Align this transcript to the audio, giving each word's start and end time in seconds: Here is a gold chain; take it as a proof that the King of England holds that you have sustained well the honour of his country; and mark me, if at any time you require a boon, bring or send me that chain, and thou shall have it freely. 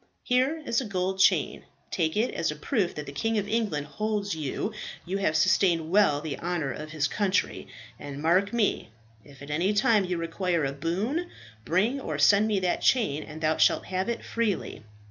Here 0.23 0.63
is 0.65 0.81
a 0.81 0.85
gold 0.85 1.19
chain; 1.19 1.63
take 1.91 2.17
it 2.17 2.33
as 2.33 2.49
a 2.49 2.55
proof 2.55 2.95
that 2.95 3.05
the 3.05 3.11
King 3.11 3.37
of 3.37 3.47
England 3.47 3.85
holds 3.85 4.31
that 4.31 4.39
you 5.05 5.17
have 5.19 5.35
sustained 5.35 5.91
well 5.91 6.21
the 6.21 6.39
honour 6.39 6.71
of 6.71 6.89
his 6.89 7.07
country; 7.07 7.67
and 7.99 8.19
mark 8.19 8.51
me, 8.51 8.89
if 9.23 9.43
at 9.43 9.51
any 9.51 9.73
time 9.73 10.03
you 10.05 10.17
require 10.17 10.65
a 10.65 10.73
boon, 10.73 11.29
bring 11.65 11.99
or 11.99 12.17
send 12.17 12.47
me 12.47 12.59
that 12.61 12.81
chain, 12.81 13.21
and 13.21 13.41
thou 13.41 13.57
shall 13.57 13.81
have 13.81 14.09
it 14.09 14.25
freely. 14.25 14.81